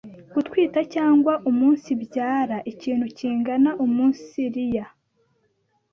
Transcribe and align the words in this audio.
gutwita 0.33 0.79
cg 0.93 1.25
umunsibyara 1.49 2.57
ikintu 2.71 3.05
kingana 3.17 3.69
umunsiriya 3.85 4.85